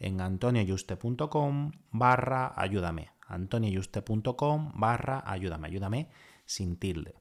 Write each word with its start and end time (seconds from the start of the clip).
en 0.00 0.20
antonioyuste.com 0.20 1.72
barra 1.92 2.52
ayúdame. 2.56 3.12
antonioyuste.com 3.28 4.72
barra 4.74 5.22
ayúdame. 5.24 5.68
Ayúdame 5.68 6.08
sin 6.46 6.76
tilde. 6.76 7.14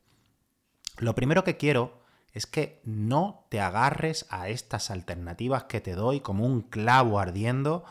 Lo 0.97 1.13
primero 1.13 1.43
que 1.43 1.57
quiero 1.57 2.01
es 2.33 2.45
que 2.45 2.81
no 2.83 3.45
te 3.49 3.61
agarres 3.61 4.25
a 4.29 4.49
estas 4.49 4.91
alternativas 4.91 5.65
que 5.65 5.81
te 5.81 5.93
doy 5.93 6.21
como 6.21 6.45
un 6.45 6.61
clavo 6.61 7.19
ardiendo, 7.19 7.83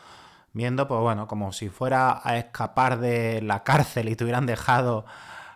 viendo, 0.53 0.87
pues 0.87 1.01
bueno, 1.01 1.27
como 1.27 1.51
si 1.53 1.69
fuera 1.69 2.19
a 2.23 2.37
escapar 2.37 2.99
de 2.99 3.41
la 3.41 3.63
cárcel 3.63 4.09
y 4.09 4.15
te 4.15 4.23
hubieran 4.23 4.45
dejado 4.45 5.05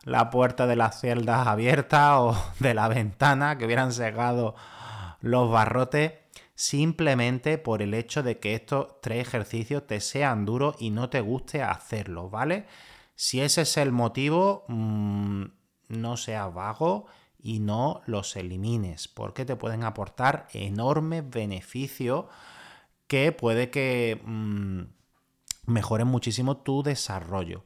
la 0.03 0.29
puerta 0.29 0.67
de 0.67 0.75
las 0.75 0.99
celdas 0.99 1.47
abierta 1.47 2.21
o 2.21 2.35
de 2.59 2.73
la 2.73 2.87
ventana, 2.87 3.57
que 3.57 3.65
hubieran 3.65 3.93
cegado 3.93 4.55
los 5.21 5.49
barrotes 5.49 6.13
simplemente 6.63 7.57
por 7.57 7.81
el 7.81 7.93
hecho 7.93 8.23
de 8.23 8.39
que 8.39 8.55
estos 8.55 9.01
tres 9.01 9.27
ejercicios 9.27 9.85
te 9.85 9.99
sean 9.99 10.45
duros 10.45 10.77
y 10.79 10.91
no 10.91 11.09
te 11.09 11.19
guste 11.19 11.61
hacerlos, 11.61 12.31
¿vale? 12.31 12.67
Si 13.15 13.41
ese 13.41 13.63
es 13.63 13.75
el 13.75 13.91
motivo, 13.91 14.63
mm, 14.69 15.43
no 15.89 16.15
seas 16.15 16.53
vago 16.53 17.07
y 17.37 17.59
no 17.59 18.01
los 18.05 18.37
elimines, 18.37 19.09
porque 19.09 19.43
te 19.43 19.57
pueden 19.57 19.83
aportar 19.83 20.47
enormes 20.53 21.29
beneficios 21.29 22.27
que 23.07 23.33
puede 23.33 23.69
que 23.69 24.21
mm, 24.23 24.83
mejoren 25.67 26.07
muchísimo 26.07 26.57
tu 26.57 26.81
desarrollo. 26.81 27.65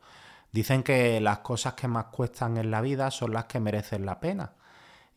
Dicen 0.51 0.81
que 0.81 1.21
las 1.21 1.39
cosas 1.39 1.75
que 1.75 1.87
más 1.87 2.05
cuestan 2.05 2.57
en 2.57 2.71
la 2.71 2.81
vida 2.81 3.11
son 3.11 3.31
las 3.31 3.45
que 3.45 3.59
merecen 3.59 4.07
la 4.07 4.19
pena 4.19 4.56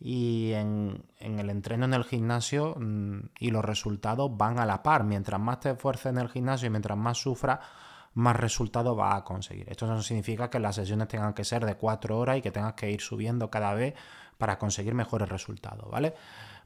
y 0.00 0.53
en, 0.55 1.05
el 1.19 1.50
entreno 1.50 1.84
en 1.84 1.93
el 1.93 2.05
gimnasio 2.05 2.75
mm, 2.78 3.21
y 3.38 3.50
los 3.50 3.65
resultados 3.65 4.34
van 4.34 4.59
a 4.59 4.65
la 4.65 4.83
par. 4.83 5.05
Mientras 5.05 5.38
más 5.38 5.61
te 5.61 5.71
esfuerces 5.71 6.06
en 6.06 6.19
el 6.19 6.31
gimnasio 6.31 6.66
y 6.66 6.71
mientras 6.71 6.97
más 6.97 7.19
sufras, 7.19 7.61
más 8.15 8.34
resultados 8.37 8.97
vas 8.97 9.16
a 9.16 9.25
conseguir. 9.25 9.69
Esto 9.71 9.87
no 9.87 10.03
significa 10.03 10.49
que 10.49 10.59
las 10.59 10.77
sesiones 10.77 11.09
tengan 11.09 11.34
que 11.34 11.44
ser 11.44 11.65
de 11.66 11.77
cuatro 11.77 12.19
horas 12.19 12.39
y 12.39 12.43
que 12.43 12.50
tengas 12.50 12.72
que 12.72 12.91
ir 12.91 13.00
subiendo 13.00 13.50
cada 13.50 13.75
vez 13.75 13.94
para 14.39 14.59
conseguir 14.59 14.94
mejores 14.94 15.28
resultados, 15.28 15.89
¿vale? 15.91 16.15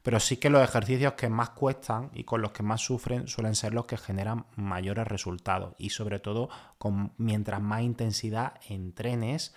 Pero 0.01 0.19
sí 0.19 0.37
que 0.37 0.49
los 0.49 0.63
ejercicios 0.63 1.13
que 1.13 1.29
más 1.29 1.49
cuestan 1.49 2.11
y 2.13 2.23
con 2.23 2.41
los 2.41 2.51
que 2.51 2.63
más 2.63 2.81
sufren 2.81 3.27
suelen 3.27 3.55
ser 3.55 3.73
los 3.73 3.85
que 3.85 3.97
generan 3.97 4.45
mayores 4.55 5.07
resultados 5.07 5.75
y 5.77 5.89
sobre 5.89 6.19
todo 6.19 6.47
con 6.77 7.11
mientras 7.17 7.61
más 7.61 7.81
intensidad 7.81 8.53
entrenes 8.69 9.53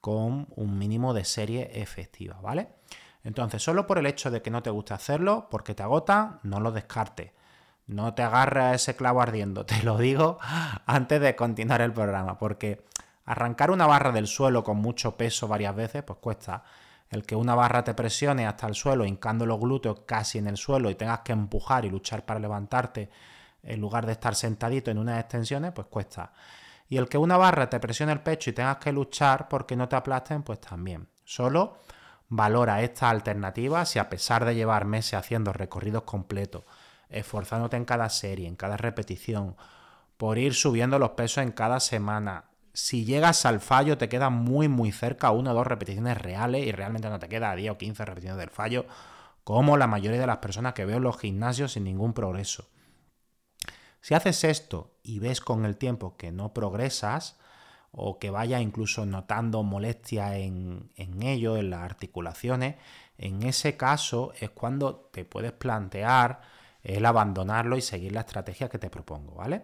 con 0.00 0.46
un 0.54 0.78
mínimo 0.78 1.12
de 1.14 1.24
serie 1.24 1.82
efectiva, 1.82 2.40
¿vale? 2.40 2.68
Entonces, 3.24 3.62
solo 3.62 3.86
por 3.86 3.98
el 3.98 4.06
hecho 4.06 4.30
de 4.30 4.42
que 4.42 4.50
no 4.50 4.62
te 4.62 4.70
guste 4.70 4.94
hacerlo, 4.94 5.48
porque 5.50 5.74
te 5.74 5.82
agota, 5.82 6.40
no 6.42 6.60
lo 6.60 6.72
descartes. 6.72 7.32
No 7.86 8.14
te 8.14 8.22
agarres 8.22 8.64
a 8.64 8.74
ese 8.74 8.96
clavo 8.96 9.22
ardiendo, 9.22 9.64
te 9.66 9.82
lo 9.82 9.96
digo 9.96 10.38
antes 10.86 11.20
de 11.20 11.34
continuar 11.34 11.80
el 11.80 11.92
programa, 11.92 12.38
porque 12.38 12.84
arrancar 13.24 13.70
una 13.70 13.86
barra 13.86 14.12
del 14.12 14.26
suelo 14.26 14.62
con 14.62 14.76
mucho 14.76 15.16
peso 15.16 15.48
varias 15.48 15.74
veces, 15.74 16.02
pues 16.02 16.18
cuesta. 16.18 16.62
El 17.10 17.24
que 17.24 17.34
una 17.34 17.54
barra 17.54 17.84
te 17.84 17.94
presione 17.94 18.46
hasta 18.46 18.66
el 18.66 18.74
suelo, 18.74 19.06
hincando 19.06 19.46
los 19.46 19.58
glúteos 19.58 20.00
casi 20.06 20.38
en 20.38 20.46
el 20.46 20.58
suelo 20.58 20.90
y 20.90 20.94
tengas 20.94 21.20
que 21.20 21.32
empujar 21.32 21.86
y 21.86 21.90
luchar 21.90 22.26
para 22.26 22.38
levantarte 22.38 23.10
en 23.62 23.80
lugar 23.80 24.04
de 24.04 24.12
estar 24.12 24.34
sentadito 24.34 24.90
en 24.90 24.98
unas 24.98 25.20
extensiones, 25.20 25.72
pues 25.72 25.86
cuesta. 25.88 26.32
Y 26.88 26.96
el 26.96 27.08
que 27.08 27.18
una 27.18 27.36
barra 27.36 27.68
te 27.68 27.80
presione 27.80 28.12
el 28.12 28.20
pecho 28.20 28.50
y 28.50 28.54
tengas 28.54 28.76
que 28.76 28.92
luchar 28.92 29.48
porque 29.48 29.76
no 29.76 29.88
te 29.88 29.96
aplasten, 29.96 30.42
pues 30.42 30.60
también. 30.60 31.08
Solo 31.24 31.78
valora 32.28 32.82
esta 32.82 33.10
alternativa 33.10 33.84
si 33.84 33.98
a 33.98 34.08
pesar 34.08 34.44
de 34.44 34.54
llevar 34.54 34.84
meses 34.84 35.14
haciendo 35.14 35.52
recorridos 35.52 36.02
completos, 36.02 36.64
esforzándote 37.08 37.76
en 37.76 37.84
cada 37.84 38.08
serie, 38.10 38.48
en 38.48 38.56
cada 38.56 38.76
repetición, 38.76 39.56
por 40.16 40.38
ir 40.38 40.54
subiendo 40.54 40.98
los 40.98 41.10
pesos 41.10 41.44
en 41.44 41.52
cada 41.52 41.80
semana, 41.80 42.44
si 42.72 43.04
llegas 43.04 43.44
al 43.46 43.60
fallo 43.60 43.98
te 43.98 44.08
queda 44.08 44.30
muy 44.30 44.68
muy 44.68 44.92
cerca 44.92 45.30
una 45.30 45.50
o 45.52 45.54
dos 45.54 45.66
repeticiones 45.66 46.18
reales 46.18 46.66
y 46.66 46.72
realmente 46.72 47.08
no 47.08 47.18
te 47.18 47.28
queda 47.28 47.54
10 47.56 47.72
o 47.72 47.78
15 47.78 48.04
repeticiones 48.04 48.38
del 48.38 48.50
fallo, 48.50 48.86
como 49.42 49.76
la 49.76 49.86
mayoría 49.86 50.20
de 50.20 50.26
las 50.26 50.38
personas 50.38 50.74
que 50.74 50.84
veo 50.84 50.98
en 50.98 51.02
los 51.02 51.18
gimnasios 51.18 51.72
sin 51.72 51.84
ningún 51.84 52.12
progreso. 52.12 52.68
Si 54.00 54.14
haces 54.14 54.44
esto 54.44 54.92
y 55.02 55.18
ves 55.18 55.40
con 55.40 55.64
el 55.64 55.76
tiempo 55.76 56.16
que 56.16 56.30
no 56.30 56.54
progresas, 56.54 57.36
o 57.92 58.18
que 58.18 58.30
vaya 58.30 58.60
incluso 58.60 59.06
notando 59.06 59.62
molestia 59.62 60.36
en, 60.36 60.90
en 60.96 61.22
ello, 61.22 61.56
en 61.56 61.70
las 61.70 61.82
articulaciones, 61.82 62.76
en 63.18 63.42
ese 63.42 63.76
caso 63.76 64.32
es 64.40 64.50
cuando 64.50 65.08
te 65.12 65.24
puedes 65.24 65.52
plantear 65.52 66.40
el 66.82 67.04
abandonarlo 67.04 67.76
y 67.76 67.82
seguir 67.82 68.12
la 68.12 68.20
estrategia 68.20 68.68
que 68.68 68.78
te 68.78 68.90
propongo, 68.90 69.34
¿vale? 69.34 69.62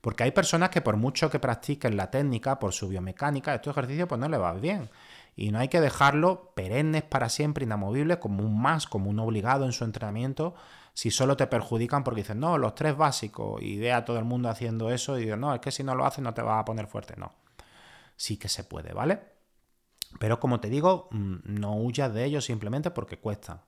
Porque 0.00 0.22
hay 0.22 0.30
personas 0.30 0.70
que 0.70 0.80
por 0.80 0.96
mucho 0.96 1.28
que 1.28 1.40
practiquen 1.40 1.96
la 1.96 2.10
técnica, 2.10 2.58
por 2.58 2.72
su 2.72 2.88
biomecánica, 2.88 3.54
estos 3.54 3.72
ejercicios 3.76 4.08
pues 4.08 4.20
no 4.20 4.28
le 4.28 4.38
va 4.38 4.52
bien. 4.54 4.88
Y 5.36 5.50
no 5.50 5.58
hay 5.58 5.68
que 5.68 5.80
dejarlo 5.80 6.52
perennes 6.54 7.02
para 7.02 7.28
siempre, 7.28 7.64
inamovibles, 7.64 8.18
como 8.18 8.44
un 8.44 8.60
más, 8.60 8.86
como 8.86 9.10
un 9.10 9.18
obligado 9.18 9.66
en 9.66 9.72
su 9.72 9.84
entrenamiento, 9.84 10.54
si 10.94 11.10
solo 11.10 11.36
te 11.36 11.46
perjudican 11.46 12.02
porque 12.02 12.22
dicen, 12.22 12.40
no, 12.40 12.58
los 12.58 12.74
tres 12.74 12.96
básicos, 12.96 13.62
y 13.62 13.78
ve 13.78 13.92
a 13.92 14.04
todo 14.04 14.18
el 14.18 14.24
mundo 14.24 14.48
haciendo 14.48 14.90
eso 14.90 15.18
y 15.18 15.24
digo, 15.24 15.36
no, 15.36 15.54
es 15.54 15.60
que 15.60 15.70
si 15.70 15.84
no 15.84 15.94
lo 15.94 16.06
haces 16.06 16.24
no 16.24 16.34
te 16.34 16.42
vas 16.42 16.60
a 16.60 16.64
poner 16.64 16.86
fuerte. 16.86 17.14
No 17.16 17.32
sí 18.18 18.36
que 18.36 18.48
se 18.48 18.64
puede, 18.64 18.92
¿vale? 18.92 19.20
Pero 20.18 20.40
como 20.40 20.60
te 20.60 20.68
digo, 20.68 21.08
mm, 21.12 21.36
no 21.44 21.76
huyas 21.76 22.12
de 22.12 22.24
ellos 22.24 22.44
simplemente 22.44 22.90
porque 22.90 23.18
cuestan. 23.18 23.62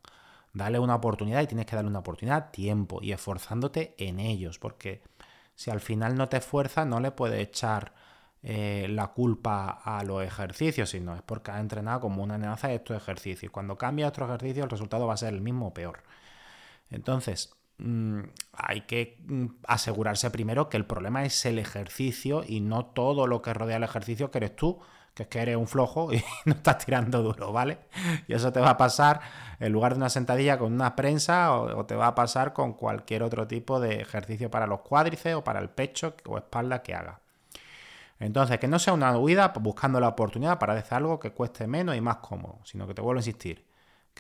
Dale 0.52 0.78
una 0.78 0.96
oportunidad 0.96 1.42
y 1.42 1.46
tienes 1.46 1.66
que 1.66 1.76
darle 1.76 1.90
una 1.90 2.00
oportunidad, 2.00 2.50
tiempo 2.50 3.00
y 3.02 3.12
esforzándote 3.12 3.94
en 3.98 4.18
ellos, 4.20 4.58
porque 4.58 5.02
si 5.54 5.70
al 5.70 5.80
final 5.80 6.16
no 6.16 6.28
te 6.28 6.38
esfuerzas, 6.38 6.86
no 6.86 7.00
le 7.00 7.12
puedes 7.12 7.40
echar 7.40 7.94
eh, 8.42 8.88
la 8.90 9.08
culpa 9.08 9.80
a 9.84 10.02
los 10.04 10.24
ejercicios, 10.24 10.90
sino 10.90 11.14
es 11.14 11.22
porque 11.22 11.52
has 11.52 11.60
entrenado 11.60 12.00
como 12.00 12.22
una 12.22 12.34
amenaza 12.34 12.72
estos 12.72 12.96
ejercicios. 12.96 13.52
Cuando 13.52 13.78
cambias 13.78 14.08
otro 14.08 14.26
ejercicio, 14.26 14.64
el 14.64 14.70
resultado 14.70 15.06
va 15.06 15.14
a 15.14 15.18
ser 15.18 15.34
el 15.34 15.42
mismo 15.42 15.68
o 15.68 15.74
peor. 15.74 16.02
Entonces, 16.90 17.54
hay 18.52 18.82
que 18.82 19.18
mm, 19.26 19.46
asegurarse 19.66 20.30
primero 20.30 20.68
que 20.68 20.76
el 20.76 20.84
problema 20.84 21.24
es 21.24 21.44
el 21.46 21.58
ejercicio 21.58 22.42
y 22.46 22.60
no 22.60 22.86
todo 22.86 23.26
lo 23.26 23.42
que 23.42 23.54
rodea 23.54 23.76
el 23.76 23.84
ejercicio 23.84 24.30
que 24.30 24.38
eres 24.38 24.56
tú, 24.56 24.80
que 25.14 25.24
es 25.24 25.28
que 25.28 25.40
eres 25.40 25.56
un 25.56 25.66
flojo 25.66 26.12
y 26.12 26.22
no 26.44 26.54
estás 26.54 26.78
tirando 26.78 27.22
duro, 27.22 27.52
¿vale? 27.52 27.78
Y 28.28 28.34
eso 28.34 28.52
te 28.52 28.60
va 28.60 28.70
a 28.70 28.76
pasar 28.76 29.20
en 29.58 29.72
lugar 29.72 29.92
de 29.92 29.98
una 29.98 30.10
sentadilla 30.10 30.58
con 30.58 30.72
una 30.72 30.96
prensa 30.96 31.52
o, 31.52 31.84
te 31.86 31.94
va 31.94 32.08
a 32.08 32.14
pasar 32.14 32.52
con 32.52 32.74
cualquier 32.74 33.22
otro 33.22 33.46
tipo 33.46 33.80
de 33.80 34.00
ejercicio 34.00 34.50
para 34.50 34.66
los 34.66 34.80
cuádriceps 34.80 35.36
o 35.36 35.44
para 35.44 35.60
el 35.60 35.70
pecho 35.70 36.14
o 36.26 36.38
espalda 36.38 36.82
que 36.82 36.94
haga. 36.94 37.20
Entonces, 38.18 38.58
que 38.58 38.68
no 38.68 38.78
sea 38.78 38.92
una 38.92 39.16
huida 39.16 39.48
buscando 39.60 39.98
la 39.98 40.08
oportunidad 40.08 40.58
para 40.58 40.74
hacer 40.74 40.98
algo 40.98 41.18
que 41.18 41.32
cueste 41.32 41.66
menos 41.66 41.96
y 41.96 42.02
más 42.02 42.16
cómodo, 42.16 42.58
sino 42.64 42.86
que 42.86 42.92
te 42.92 43.00
vuelvo 43.00 43.18
a 43.18 43.20
insistir, 43.20 43.64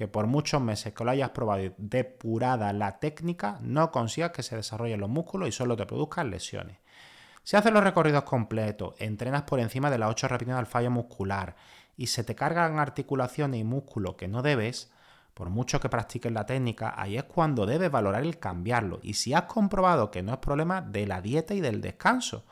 que 0.00 0.08
por 0.08 0.26
muchos 0.26 0.62
meses 0.62 0.94
que 0.94 1.04
lo 1.04 1.10
hayas 1.10 1.28
probado 1.28 1.74
depurada 1.76 2.72
la 2.72 2.98
técnica, 3.00 3.58
no 3.60 3.90
consigas 3.90 4.30
que 4.30 4.42
se 4.42 4.56
desarrollen 4.56 4.98
los 4.98 5.10
músculos 5.10 5.50
y 5.50 5.52
solo 5.52 5.76
te 5.76 5.84
produzcan 5.84 6.30
lesiones. 6.30 6.78
Si 7.42 7.54
haces 7.54 7.70
los 7.70 7.84
recorridos 7.84 8.24
completos, 8.24 8.94
entrenas 8.96 9.42
por 9.42 9.60
encima 9.60 9.90
de 9.90 9.98
las 9.98 10.08
8 10.08 10.28
repeticiones 10.28 10.58
al 10.58 10.64
fallo 10.64 10.90
muscular 10.90 11.54
y 11.98 12.06
se 12.06 12.24
te 12.24 12.34
cargan 12.34 12.78
articulaciones 12.78 13.60
y 13.60 13.64
músculos 13.64 14.14
que 14.14 14.26
no 14.26 14.40
debes, 14.40 14.90
por 15.34 15.50
mucho 15.50 15.80
que 15.80 15.90
practiques 15.90 16.32
la 16.32 16.46
técnica, 16.46 16.94
ahí 16.96 17.18
es 17.18 17.24
cuando 17.24 17.66
debes 17.66 17.90
valorar 17.90 18.22
el 18.22 18.38
cambiarlo. 18.38 19.00
Y 19.02 19.12
si 19.12 19.34
has 19.34 19.42
comprobado 19.42 20.10
que 20.10 20.22
no 20.22 20.32
es 20.32 20.38
problema 20.38 20.80
de 20.80 21.06
la 21.06 21.20
dieta 21.20 21.52
y 21.52 21.60
del 21.60 21.82
descanso, 21.82 22.46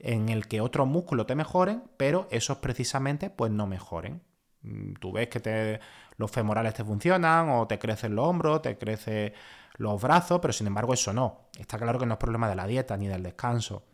en 0.00 0.28
el 0.28 0.48
que 0.48 0.60
otros 0.60 0.88
músculos 0.88 1.28
te 1.28 1.36
mejoren, 1.36 1.84
pero 1.96 2.26
esos 2.32 2.58
precisamente 2.58 3.30
pues 3.30 3.52
no 3.52 3.68
mejoren. 3.68 4.22
Mm, 4.62 4.94
tú 4.94 5.12
ves 5.12 5.28
que 5.28 5.80
los 6.16 6.30
femorales 6.30 6.74
te 6.74 6.84
funcionan 6.84 7.48
o 7.50 7.66
te 7.66 7.78
crecen 7.78 8.14
los 8.14 8.26
hombros, 8.26 8.62
te 8.62 8.76
crecen 8.78 9.32
los 9.76 10.00
brazos, 10.00 10.40
pero 10.40 10.52
sin 10.52 10.66
embargo 10.66 10.94
eso 10.94 11.12
no. 11.12 11.48
Está 11.58 11.78
claro 11.78 11.98
que 11.98 12.06
no 12.06 12.14
es 12.14 12.18
problema 12.18 12.48
de 12.48 12.56
la 12.56 12.66
dieta 12.66 12.96
ni 12.96 13.08
del 13.08 13.22
descanso 13.22 13.84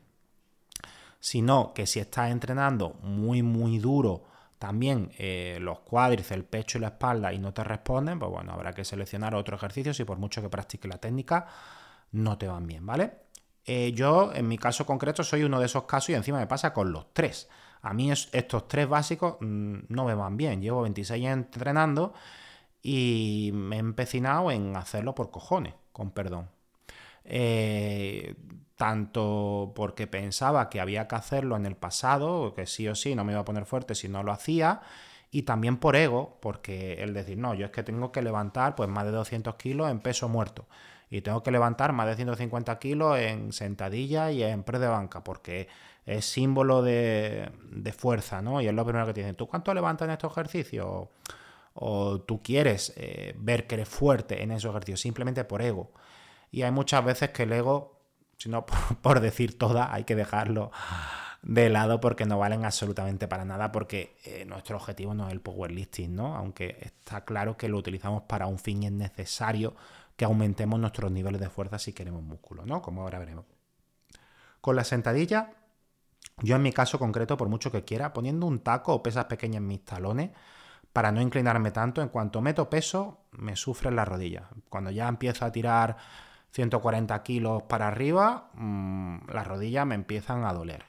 sino 1.26 1.72
que 1.74 1.88
si 1.88 1.98
estás 1.98 2.30
entrenando 2.30 2.94
muy, 3.02 3.42
muy 3.42 3.78
duro 3.78 4.24
también 4.60 5.10
eh, 5.18 5.58
los 5.60 5.80
cuádriceps, 5.80 6.30
el 6.30 6.44
pecho 6.44 6.78
y 6.78 6.82
la 6.82 6.88
espalda 6.88 7.32
y 7.32 7.38
no 7.40 7.52
te 7.52 7.64
responden, 7.64 8.20
pues 8.20 8.30
bueno, 8.30 8.52
habrá 8.52 8.72
que 8.72 8.84
seleccionar 8.84 9.34
otro 9.34 9.56
ejercicio 9.56 9.92
si 9.92 10.04
por 10.04 10.18
mucho 10.18 10.40
que 10.40 10.48
practiques 10.48 10.88
la 10.88 10.98
técnica 10.98 11.46
no 12.12 12.38
te 12.38 12.46
van 12.46 12.68
bien, 12.68 12.86
¿vale? 12.86 13.12
Eh, 13.64 13.92
yo, 13.92 14.32
en 14.32 14.46
mi 14.46 14.56
caso 14.56 14.86
concreto, 14.86 15.24
soy 15.24 15.42
uno 15.42 15.58
de 15.58 15.66
esos 15.66 15.82
casos 15.82 16.10
y 16.10 16.14
encima 16.14 16.38
me 16.38 16.46
pasa 16.46 16.72
con 16.72 16.92
los 16.92 17.12
tres. 17.12 17.48
A 17.86 17.94
mí 17.94 18.10
estos 18.10 18.66
tres 18.66 18.88
básicos 18.88 19.36
mm, 19.40 19.76
no 19.88 20.04
me 20.04 20.14
van 20.14 20.36
bien. 20.36 20.60
Llevo 20.60 20.82
26 20.82 21.22
años 21.22 21.32
entrenando 21.34 22.14
y 22.82 23.50
me 23.54 23.76
he 23.76 23.78
empecinado 23.78 24.50
en 24.50 24.74
hacerlo 24.76 25.14
por 25.14 25.30
cojones, 25.30 25.74
con 25.92 26.10
perdón. 26.10 26.48
Eh, 27.24 28.34
tanto 28.76 29.72
porque 29.76 30.08
pensaba 30.08 30.68
que 30.68 30.80
había 30.80 31.06
que 31.06 31.14
hacerlo 31.14 31.56
en 31.56 31.64
el 31.64 31.76
pasado, 31.76 32.54
que 32.54 32.66
sí 32.66 32.88
o 32.88 32.94
sí 32.96 33.14
no 33.14 33.24
me 33.24 33.32
iba 33.32 33.42
a 33.42 33.44
poner 33.44 33.66
fuerte 33.66 33.94
si 33.94 34.08
no 34.08 34.24
lo 34.24 34.32
hacía, 34.32 34.80
y 35.30 35.42
también 35.42 35.76
por 35.78 35.94
ego, 35.96 36.38
porque 36.40 36.94
el 37.04 37.14
decir, 37.14 37.38
no, 37.38 37.54
yo 37.54 37.66
es 37.66 37.72
que 37.72 37.82
tengo 37.84 38.10
que 38.12 38.22
levantar 38.22 38.74
pues 38.74 38.88
más 38.88 39.04
de 39.04 39.12
200 39.12 39.54
kilos 39.56 39.90
en 39.90 40.00
peso 40.00 40.28
muerto, 40.28 40.66
y 41.08 41.20
tengo 41.20 41.42
que 41.42 41.50
levantar 41.52 41.92
más 41.92 42.06
de 42.08 42.16
150 42.16 42.78
kilos 42.78 43.18
en 43.18 43.52
sentadilla 43.52 44.30
y 44.32 44.42
en 44.42 44.64
pre 44.64 44.78
de 44.78 44.88
banca, 44.88 45.22
porque 45.24 45.68
es 46.06 46.24
símbolo 46.24 46.82
de, 46.82 47.50
fuerza, 47.96 48.40
¿no? 48.40 48.60
Y 48.60 48.68
es 48.68 48.74
lo 48.74 48.84
primero 48.84 49.06
que 49.06 49.12
te 49.12 49.20
dicen, 49.20 49.36
¿tú 49.36 49.46
cuánto 49.46 49.74
levantas 49.74 50.06
en 50.06 50.12
estos 50.12 50.32
ejercicios? 50.32 51.08
O, 51.74 52.20
tú 52.20 52.42
quieres 52.42 52.94
eh, 52.96 53.34
ver 53.36 53.66
que 53.66 53.74
eres 53.74 53.88
fuerte 53.88 54.42
en 54.42 54.52
esos 54.52 54.70
ejercicios, 54.70 55.00
simplemente 55.00 55.44
por 55.44 55.60
ego. 55.60 55.92
Y 56.50 56.62
hay 56.62 56.70
muchas 56.70 57.04
veces 57.04 57.30
que 57.30 57.42
el 57.42 57.52
ego 57.52 57.96
sino 58.38 58.66
por, 59.02 59.20
decir 59.20 59.58
todas, 59.58 59.88
hay 59.90 60.04
que 60.04 60.14
dejarlo 60.14 60.70
de 61.42 61.70
lado 61.70 62.00
porque 62.00 62.26
no 62.26 62.38
valen 62.38 62.64
absolutamente 62.64 63.28
para 63.28 63.44
nada, 63.44 63.70
porque 63.72 64.16
eh, 64.24 64.44
nuestro 64.46 64.76
objetivo 64.76 65.14
no 65.14 65.26
es 65.26 65.32
el 65.32 65.40
powerlifting, 65.40 66.14
¿no? 66.14 66.34
Aunque 66.36 66.76
está 66.80 67.24
claro 67.24 67.56
que 67.56 67.68
lo 67.68 67.78
utilizamos 67.78 68.22
para 68.22 68.46
un 68.46 68.58
fin 68.58 68.82
y 68.82 68.86
es 68.86 68.92
necesario 68.92 69.74
que 70.16 70.24
aumentemos 70.24 70.80
nuestros 70.80 71.12
niveles 71.12 71.40
de 71.40 71.50
fuerza 71.50 71.78
si 71.78 71.92
queremos 71.92 72.22
músculo, 72.22 72.64
¿no? 72.66 72.82
Como 72.82 73.02
ahora 73.02 73.18
veremos. 73.18 73.44
Con 74.60 74.74
la 74.74 74.82
sentadilla, 74.82 75.52
yo 76.42 76.56
en 76.56 76.62
mi 76.62 76.72
caso 76.72 76.98
concreto, 76.98 77.36
por 77.36 77.48
mucho 77.48 77.72
que 77.72 77.84
quiera, 77.84 78.12
poniendo 78.12 78.46
un 78.46 78.60
taco 78.60 78.94
o 78.94 79.02
pesas 79.02 79.24
pequeñas 79.24 79.58
en 79.58 79.66
mis 79.66 79.84
talones, 79.84 80.30
para 80.92 81.12
no 81.12 81.20
inclinarme 81.20 81.70
tanto, 81.70 82.02
en 82.02 82.08
cuanto 82.08 82.40
meto 82.40 82.70
peso, 82.70 83.20
me 83.32 83.56
sufren 83.56 83.96
las 83.96 84.08
rodillas. 84.08 84.44
Cuando 84.68 84.90
ya 84.90 85.08
empiezo 85.08 85.44
a 85.44 85.52
tirar 85.52 85.96
140 86.52 87.22
kilos 87.22 87.62
para 87.64 87.88
arriba, 87.88 88.50
mm, 88.54 89.30
las 89.32 89.46
rodillas 89.46 89.86
me 89.86 89.94
empiezan 89.94 90.44
a 90.44 90.52
doler, 90.52 90.84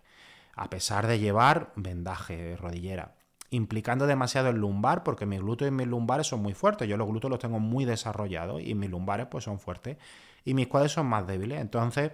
a 0.55 0.69
pesar 0.69 1.07
de 1.07 1.19
llevar 1.19 1.71
vendaje, 1.75 2.55
rodillera, 2.57 3.15
implicando 3.49 4.07
demasiado 4.07 4.49
el 4.49 4.57
lumbar, 4.57 5.03
porque 5.03 5.25
mis 5.25 5.39
glúteos 5.39 5.69
y 5.69 5.73
mis 5.73 5.87
lumbares 5.87 6.27
son 6.27 6.41
muy 6.41 6.53
fuertes, 6.53 6.87
yo 6.87 6.97
los 6.97 7.07
glúteos 7.07 7.31
los 7.31 7.39
tengo 7.39 7.59
muy 7.59 7.85
desarrollados 7.85 8.61
y 8.61 8.75
mis 8.75 8.89
lumbares 8.89 9.27
pues 9.27 9.43
son 9.43 9.59
fuertes 9.59 9.97
y 10.45 10.53
mis 10.53 10.67
cuadros 10.67 10.93
son 10.93 11.07
más 11.07 11.27
débiles, 11.27 11.59
entonces 11.59 12.11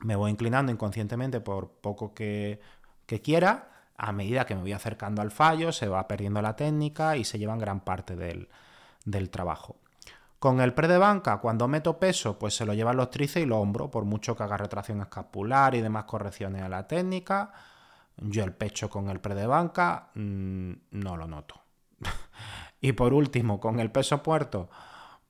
me 0.00 0.16
voy 0.16 0.30
inclinando 0.30 0.72
inconscientemente 0.72 1.40
por 1.40 1.70
poco 1.70 2.14
que, 2.14 2.60
quiera, 3.22 3.70
a 3.96 4.12
medida 4.12 4.46
que 4.46 4.54
me 4.54 4.62
voy 4.62 4.72
acercando 4.72 5.22
al 5.22 5.30
fallo, 5.30 5.72
se 5.72 5.88
va 5.88 6.08
perdiendo 6.08 6.42
la 6.42 6.56
técnica 6.56 7.16
y 7.16 7.24
se 7.24 7.38
llevan 7.38 7.58
gran 7.58 7.80
parte 7.80 8.16
del, 8.16 8.48
del 9.04 9.30
trabajo. 9.30 9.76
Con 10.38 10.60
el 10.60 10.74
pre 10.74 10.88
de 10.88 10.98
banca, 10.98 11.38
cuando 11.38 11.68
meto 11.68 11.98
peso, 11.98 12.38
pues 12.38 12.54
se 12.54 12.66
lo 12.66 12.74
llevan 12.74 12.98
los 12.98 13.10
tríceps 13.10 13.46
y 13.46 13.48
los 13.48 13.58
hombros, 13.58 13.88
por 13.88 14.04
mucho 14.04 14.36
que 14.36 14.42
haga 14.42 14.58
retracción 14.58 15.00
escapular 15.00 15.74
y 15.74 15.80
demás 15.80 16.04
correcciones 16.04 16.62
a 16.62 16.68
la 16.68 16.86
técnica. 16.86 17.52
Yo 18.18 18.44
el 18.44 18.52
pecho 18.52 18.90
con 18.90 19.08
el 19.08 19.20
pre 19.20 19.34
de 19.34 19.46
banca 19.46 20.10
mm, 20.14 20.72
no 20.90 21.16
lo 21.16 21.26
noto. 21.26 21.62
y 22.82 22.92
por 22.92 23.14
último, 23.14 23.58
con 23.58 23.80
el 23.80 23.90
peso 23.90 24.22
puerto, 24.22 24.68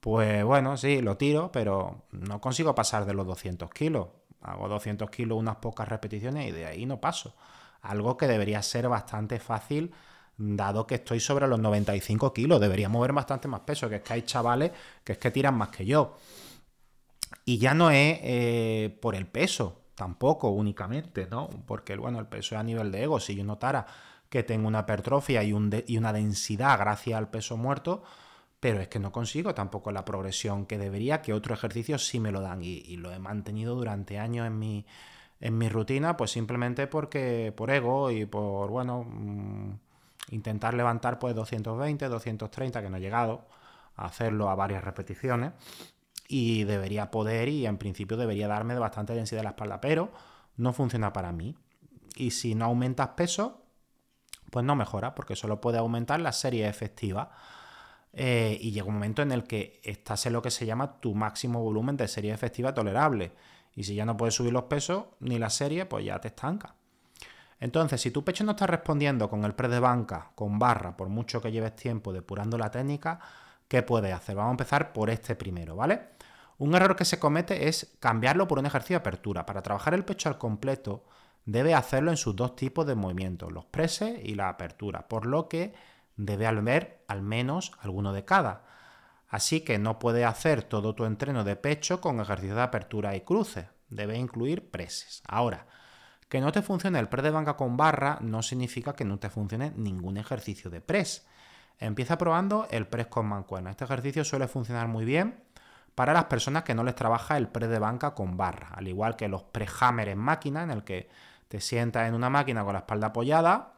pues 0.01 0.45
bueno, 0.45 0.77
sí, 0.77 1.01
lo 1.01 1.17
tiro, 1.17 1.51
pero 1.53 2.03
no 2.11 2.41
consigo 2.41 2.75
pasar 2.75 3.07
de 3.07 3.15
los 3.15 3.27
200 3.27 3.71
kilos. 3.71 4.09
Hago 4.45 4.69
200 4.69 5.11
kilos 5.11 5.39
unas 5.39 5.57
pocas 5.57 5.89
repeticiones 5.89 6.49
y 6.49 6.53
de 6.53 6.67
ahí 6.67 6.87
no 6.87 7.01
paso. 7.01 7.35
Algo 7.83 8.17
que 8.17 8.29
debería 8.29 8.63
ser 8.63 8.89
bastante 8.89 9.41
fácil 9.41 9.93
dado 10.37 10.87
que 10.87 10.97
estoy 10.97 11.21
sobre 11.21 11.47
los 11.47 11.59
95 11.59 12.33
kilos, 12.33 12.61
debería 12.61 12.89
mover 12.89 13.13
bastante 13.13 13.49
más 13.49 13.61
peso, 13.61 13.89
que 13.89 13.97
es 13.97 14.03
que 14.03 14.13
hay 14.15 14.23
chavales 14.23 14.73
que 15.03 15.13
es 15.13 15.19
que 15.19 15.31
tiran 15.31 15.57
más 15.57 15.69
que 15.69 15.87
yo. 15.87 16.17
Y 17.45 17.59
ya 17.59 17.75
no 17.75 17.91
es 17.91 18.19
eh, 18.23 18.99
por 19.01 19.15
el 19.15 19.27
peso, 19.27 19.83
tampoco 19.95 20.51
únicamente, 20.51 21.27
¿no? 21.31 21.49
Porque, 21.67 21.97
bueno, 21.97 22.19
el 22.19 22.27
peso 22.27 22.55
es 22.55 22.61
a 22.61 22.65
nivel 22.65 22.91
de 22.91 23.03
ego. 23.05 23.21
Si 23.21 23.35
yo 23.35 23.45
notara 23.45 23.87
que 24.29 24.43
tengo 24.43 24.67
una 24.69 24.81
hipertrofia 24.81 25.43
y, 25.43 25.55
y 25.87 25.99
una 25.99 26.13
densidad 26.13 26.79
gracias 26.79 27.17
al 27.17 27.31
peso 27.31 27.57
muerto, 27.57 28.03
pero 28.65 28.81
es 28.81 28.89
que 28.89 28.99
no 28.99 29.13
consigo 29.13 29.55
tampoco 29.55 29.93
la 29.93 30.07
progresión 30.07 30.65
que 30.65 30.79
debería, 30.79 31.21
que 31.21 31.35
otros 31.35 31.59
ejercicios 31.59 32.07
sí 32.07 32.19
me 32.19 32.33
lo 32.33 32.41
dan 32.41 32.63
y, 32.63 32.97
lo 32.97 33.13
he 33.13 33.19
mantenido 33.19 33.75
durante 33.75 34.19
años 34.19 34.47
en 34.47 34.59
mi, 34.59 34.87
en 35.39 35.59
mi 35.59 35.69
rutina, 35.69 36.17
pues 36.17 36.31
simplemente 36.31 36.87
porque 36.87 37.53
por 37.55 37.71
ego 37.71 38.11
y 38.11 38.25
por, 38.25 38.71
bueno, 38.71 39.05
mm, 39.05 39.79
intentar 40.31 40.73
levantar 40.73 41.19
pues 41.19 41.35
220, 41.35 42.09
230, 42.09 42.81
que 42.81 42.89
no 42.89 42.97
he 42.97 43.01
llegado 43.01 43.47
a 43.97 44.07
hacerlo 44.07 44.49
a 44.49 44.55
varias 44.55 44.83
repeticiones 44.83 45.53
y 46.27 46.65
debería 46.65 47.11
poder 47.11 47.51
y 47.51 47.67
en 47.67 47.77
principio 47.77 48.17
debería 48.17 48.49
darme 48.49 48.79
bastante 48.79 49.13
densidad 49.13 49.41
de 49.41 49.45
la 49.45 49.51
espalda, 49.51 49.79
pero 49.83 50.11
no 50.57 50.73
funciona 50.73 51.13
para 51.13 51.33
mí. 51.33 51.55
Y 52.17 52.31
si 52.31 52.55
no 52.55 52.65
aumentas 52.65 53.09
peso, 53.09 53.61
pues 54.51 54.65
no 54.65 54.75
mejora, 54.75 55.15
porque 55.15 55.37
solo 55.37 55.61
puede 55.61 55.77
aumentar 55.77 56.19
la 56.19 56.33
serie 56.33 56.67
efectiva. 56.67 57.31
Eh, 58.17 58.57
y 58.61 58.71
llega 58.71 58.87
un 58.87 58.95
momento 58.95 59.23
en 59.23 59.33
el 59.33 59.45
que 59.45 59.81
estás 59.83 60.27
en 60.27 60.33
lo 60.33 60.43
que 60.43 60.51
se 60.51 60.67
llama 60.67 61.01
tu 61.01 61.15
máximo 61.15 61.61
volumen 61.63 61.97
de 61.97 62.07
serie 62.07 62.33
efectiva 62.33 62.73
tolerable. 62.73 63.33
Y 63.75 63.85
si 63.85 63.95
ya 63.95 64.05
no 64.05 64.17
puedes 64.17 64.35
subir 64.35 64.53
los 64.53 64.65
pesos 64.65 65.07
ni 65.19 65.39
la 65.39 65.51
serie, 65.51 65.85
pues 65.87 66.05
ya 66.05 66.21
te 66.21 66.29
estanca. 66.29 66.77
Entonces, 67.59 68.01
si 68.01 68.11
tu 68.11 68.23
pecho 68.23 68.45
no 68.45 68.53
está 68.53 68.67
respondiendo 68.67 69.29
con 69.29 69.45
el 69.45 69.55
pre 69.55 69.69
de 69.69 69.81
banca, 69.81 70.31
con 70.35 70.59
barra, 70.59 70.97
por 70.97 71.09
mucho 71.09 71.41
que 71.41 71.51
lleves 71.51 71.75
tiempo 71.75 72.13
depurando 72.13 72.57
la 72.57 72.71
técnica, 72.71 73.19
¿qué 73.67 73.83
puedes 73.83 74.13
hacer? 74.13 74.37
Vamos 74.37 74.51
a 74.51 74.53
empezar 74.53 74.93
por 74.93 75.11
este 75.11 75.35
primero, 75.35 75.75
¿vale? 75.75 76.15
Un 76.59 76.75
error 76.75 76.95
que 76.95 77.05
se 77.05 77.19
comete 77.19 77.69
es 77.69 77.97
cambiarlo 77.99 78.47
por 78.47 78.61
un 78.61 78.67
ejercicio 78.67 78.95
de 78.95 79.01
apertura. 79.01 79.45
Para 79.45 79.63
trabajar 79.63 79.95
el 79.95 80.05
pecho 80.05 80.29
al 80.29 80.39
completo, 80.39 81.05
debe 81.45 81.75
hacerlo 81.75 82.11
en 82.11 82.17
sus 82.17 82.37
dos 82.37 82.55
tipos 82.55 82.87
de 82.87 82.95
movimientos, 82.95 83.51
los 83.51 83.65
preses 83.65 84.21
y 84.23 84.35
la 84.35 84.49
apertura, 84.49 85.09
por 85.09 85.27
lo 85.27 85.49
que 85.49 85.75
debe 86.17 86.47
haber 86.47 87.05
al 87.09 87.23
menos 87.23 87.73
alguno 87.81 88.13
de 88.13 88.25
cada. 88.25 88.65
Así 89.29 89.63
que 89.63 89.79
no 89.79 89.99
puedes 89.99 90.25
hacer 90.25 90.63
todo 90.63 90.95
tu 90.95 91.05
entreno 91.05 91.45
de 91.45 91.57
pecho 91.57 92.01
con 92.01 92.21
ejercicios 92.21 92.57
de 92.57 92.63
apertura 92.63 93.17
y 93.17 93.23
cruces, 93.23 93.67
debe 93.89 94.17
incluir 94.17 94.71
preses. 94.71 95.23
Ahora, 95.27 95.67
que 96.29 96.41
no 96.41 96.53
te 96.53 96.63
funcione 96.63 96.99
el 96.99 97.09
press 97.09 97.25
de 97.25 97.31
banca 97.31 97.57
con 97.57 97.77
barra 97.77 98.19
no 98.21 98.43
significa 98.43 98.95
que 98.95 99.05
no 99.05 99.19
te 99.19 99.31
funcione 99.31 99.73
ningún 99.77 100.17
ejercicio 100.17 100.71
de 100.71 100.81
press. 100.81 101.27
Empieza 101.79 102.19
probando 102.19 102.67
el 102.71 102.87
press 102.87 103.09
con 103.09 103.27
mancuerna. 103.27 103.71
Este 103.71 103.85
ejercicio 103.85 104.25
suele 104.25 104.49
funcionar 104.49 104.89
muy 104.89 105.05
bien 105.05 105.43
para 105.95 106.13
las 106.13 106.25
personas 106.25 106.65
que 106.65 106.75
no 106.75 106.83
les 106.83 106.95
trabaja 106.95 107.37
el 107.37 107.49
press 107.49 107.71
de 107.71 107.79
banca 107.79 108.15
con 108.15 108.37
barra, 108.37 108.69
al 108.75 108.89
igual 108.89 109.17
que 109.17 109.29
los 109.29 109.45
press 109.45 109.71
hammer 109.81 110.09
en 110.09 110.19
máquina, 110.19 110.63
en 110.63 110.71
el 110.71 110.85
que 110.85 111.09
te 111.49 111.61
sientas 111.61 112.09
en 112.09 112.15
una 112.15 112.31
máquina 112.31 112.65
con 112.65 112.73
la 112.73 112.81
espalda 112.81 113.09
apoyada 113.09 113.75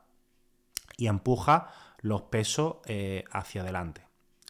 y 0.97 1.09
empuja 1.09 1.69
los 2.01 2.23
pesos 2.23 2.77
eh, 2.87 3.25
hacia 3.33 3.63
adelante. 3.63 4.03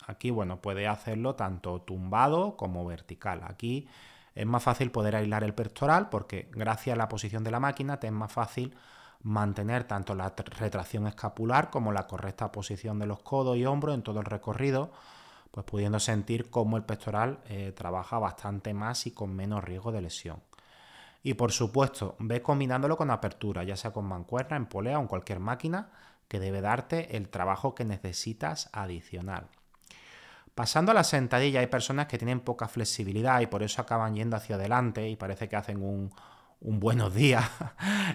Aquí, 0.06 0.30
bueno, 0.30 0.60
puede 0.60 0.86
hacerlo 0.86 1.34
tanto 1.34 1.80
tumbado 1.82 2.56
como 2.56 2.84
vertical. 2.84 3.42
Aquí 3.44 3.88
es 4.34 4.46
más 4.46 4.62
fácil 4.62 4.90
poder 4.90 5.16
aislar 5.16 5.42
el 5.42 5.54
pectoral 5.54 6.08
porque 6.08 6.48
gracias 6.52 6.94
a 6.94 6.98
la 6.98 7.08
posición 7.08 7.42
de 7.42 7.50
la 7.50 7.60
máquina 7.60 7.98
te 7.98 8.06
es 8.06 8.12
más 8.12 8.32
fácil 8.32 8.74
mantener 9.22 9.84
tanto 9.84 10.14
la 10.14 10.32
retracción 10.36 11.06
escapular 11.06 11.70
como 11.70 11.92
la 11.92 12.06
correcta 12.06 12.52
posición 12.52 12.98
de 12.98 13.06
los 13.06 13.20
codos 13.20 13.56
y 13.56 13.64
hombros 13.64 13.94
en 13.94 14.02
todo 14.02 14.20
el 14.20 14.26
recorrido, 14.26 14.92
pues 15.50 15.66
pudiendo 15.66 15.98
sentir 15.98 16.50
cómo 16.50 16.76
el 16.76 16.84
pectoral 16.84 17.40
eh, 17.48 17.72
trabaja 17.74 18.18
bastante 18.18 18.74
más 18.74 19.06
y 19.06 19.10
con 19.10 19.34
menos 19.34 19.64
riesgo 19.64 19.90
de 19.90 20.02
lesión. 20.02 20.40
Y 21.22 21.34
por 21.34 21.50
supuesto, 21.50 22.14
ve 22.20 22.40
combinándolo 22.40 22.96
con 22.96 23.10
apertura, 23.10 23.64
ya 23.64 23.76
sea 23.76 23.92
con 23.92 24.04
mancuerna, 24.04 24.56
en 24.56 24.66
polea 24.66 24.98
o 24.98 25.02
en 25.02 25.08
cualquier 25.08 25.40
máquina, 25.40 25.88
que 26.28 26.40
debe 26.40 26.60
darte 26.60 27.16
el 27.16 27.28
trabajo 27.28 27.74
que 27.74 27.84
necesitas 27.84 28.68
adicional. 28.72 29.48
Pasando 30.56 30.92
a 30.92 30.94
la 30.94 31.04
sentadilla, 31.04 31.60
hay 31.60 31.66
personas 31.66 32.06
que 32.06 32.16
tienen 32.16 32.40
poca 32.40 32.66
flexibilidad 32.66 33.40
y 33.40 33.46
por 33.46 33.62
eso 33.62 33.82
acaban 33.82 34.14
yendo 34.14 34.36
hacia 34.36 34.56
adelante 34.56 35.06
y 35.06 35.14
parece 35.14 35.48
que 35.48 35.56
hacen 35.56 35.82
un, 35.82 36.10
buenos 36.60 37.14
días, 37.14 37.46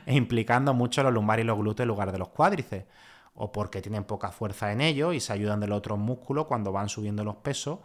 e 0.08 0.16
implicando 0.16 0.74
mucho 0.74 1.04
los 1.04 1.14
lumbares 1.14 1.44
y 1.44 1.48
los 1.48 1.58
glúteos 1.58 1.84
en 1.84 1.90
lugar 1.90 2.12
de 2.12 2.18
los 2.18 2.30
cuádriceps, 2.30 2.88
o 3.36 3.52
porque 3.52 3.82
tienen 3.82 4.06
poca 4.06 4.32
fuerza 4.32 4.72
en 4.72 4.82
ellos 4.82 5.14
y 5.14 5.20
se 5.20 5.34
ayudan 5.34 5.60
de 5.60 5.68
los 5.68 5.78
otros 5.78 6.00
músculos 6.00 6.48
cuando 6.48 6.72
van 6.72 6.90
subiendo 6.90 7.24
los 7.24 7.36
pesos, 7.38 7.80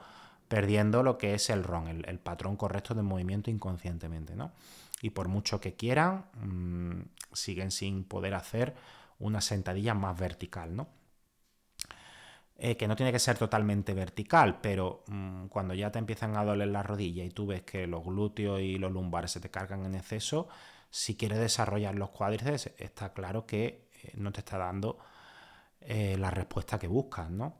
perdiendo 0.48 1.02
lo 1.02 1.18
que 1.18 1.34
es 1.34 1.50
el 1.50 1.62
RON, 1.62 1.88
el, 1.88 2.18
patrón 2.18 2.56
correcto 2.56 2.94
de 2.94 3.02
movimiento 3.02 3.50
inconscientemente. 3.50 4.34
¿no? 4.36 4.52
Y 5.02 5.10
por 5.10 5.28
mucho 5.28 5.60
que 5.60 5.74
quieran, 5.74 6.24
mm, 6.40 7.02
siguen 7.32 7.70
sin 7.70 8.04
poder 8.04 8.34
hacer 8.34 8.74
una 9.18 9.40
sentadilla 9.40 9.94
más 9.94 10.18
vertical. 10.18 10.74
¿no? 10.74 10.88
Eh, 12.58 12.78
que 12.78 12.88
no 12.88 12.96
tiene 12.96 13.12
que 13.12 13.18
ser 13.18 13.36
totalmente 13.36 13.92
vertical, 13.92 14.60
pero 14.62 15.04
mm, 15.08 15.48
cuando 15.48 15.74
ya 15.74 15.92
te 15.92 15.98
empiezan 15.98 16.38
a 16.38 16.44
doler 16.44 16.68
las 16.68 16.86
rodillas 16.86 17.26
y 17.26 17.30
tú 17.30 17.46
ves 17.46 17.62
que 17.62 17.86
los 17.86 18.02
glúteos 18.02 18.60
y 18.60 18.78
los 18.78 18.90
lumbares 18.90 19.30
se 19.30 19.40
te 19.40 19.50
cargan 19.50 19.84
en 19.84 19.94
exceso, 19.94 20.48
si 20.88 21.16
quieres 21.16 21.38
desarrollar 21.38 21.94
los 21.96 22.10
cuádriceps, 22.10 22.72
está 22.78 23.12
claro 23.12 23.44
que 23.44 23.90
eh, 24.02 24.12
no 24.14 24.32
te 24.32 24.40
está 24.40 24.56
dando 24.56 24.98
eh, 25.80 26.16
la 26.18 26.30
respuesta 26.30 26.78
que 26.78 26.88
buscas, 26.88 27.30
¿no? 27.30 27.58